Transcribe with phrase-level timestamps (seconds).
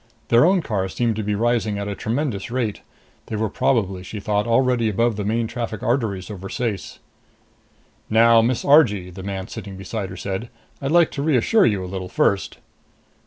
[0.29, 2.81] Their own car seemed to be rising at a tremendous rate.
[3.27, 6.97] They were probably, she thought, already above the main traffic arteries over Ceyce.
[8.09, 10.49] "Now, Miss Argee," the man sitting beside her said,
[10.81, 12.57] "I'd like to reassure you a little first."